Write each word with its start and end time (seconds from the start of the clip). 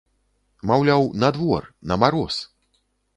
Маўляў, 0.69 1.03
на 1.23 1.29
двор, 1.37 1.67
на 1.91 1.99
мароз! 2.05 2.39